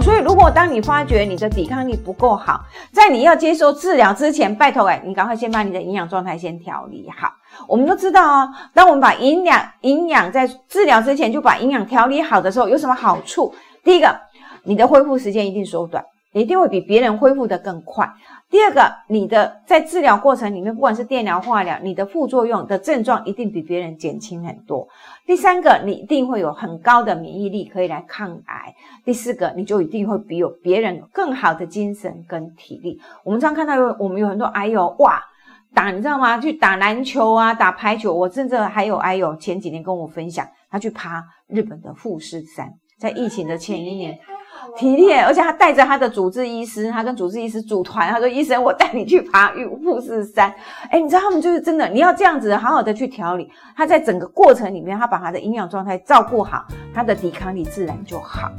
[0.00, 2.60] 所以如果当你发觉你的抵抗力不够好，
[2.92, 7.32] 在你要接受治疗之前，拜托哎，你赶快先把你的营养状态先调理好。
[7.66, 13.54] 我们都知道哦，当我们把营养营养在治疗之前就把营养调理好的时候，有什么好处？
[13.82, 14.14] 第一个，
[14.64, 16.04] 你的恢复时间一定缩短，
[16.36, 18.06] 你一定会比别人恢复的更快。
[18.50, 24.86] 第二个，你的在治疗过程里面，不管是电疗、化疗，你的副作用的症状一定比别人减轻很多。
[25.24, 28.74] 第三个，你一定会有很高的免疫力可以来抗癌。
[29.02, 33.00] 第四个，你就一定会比有别人更好的精神跟体力。
[33.24, 35.18] 我们常看到有我们有很多癌友哇
[35.72, 36.36] 打，你知道吗？
[36.38, 38.12] 去打篮球啊，打排球。
[38.12, 44.18] 我甚至还有癌友前几年跟我分享，他去爬日本的富士山，在疫情的前一年。
[44.76, 50.52] 体力，而且他带着他的主治医师，他跟主治医师组团，他说：“医生，我带你去爬玉富士山。”
[50.90, 56.64] 哎，你知道他们就是真的，你要这样子好好的去调理，他在整个过程里面，他把他的营养状态照顾好，
[56.94, 58.50] 他的抵抗力自然就好。